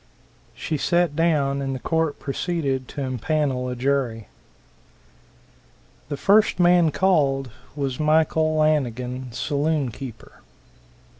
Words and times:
She 0.55 0.77
sat 0.77 1.15
down 1.15 1.61
and 1.61 1.75
the 1.75 1.79
court 1.79 2.17
proceeded 2.17 2.87
to 2.87 3.01
impanel 3.01 3.69
a 3.71 3.75
jury. 3.75 4.29
The 6.09 6.17
first 6.17 6.59
man 6.59 6.89
called 6.89 7.51
was 7.75 7.99
Michael 7.99 8.55
Lanigan, 8.57 9.31
saloon 9.31 9.91
keeper. 9.91 10.41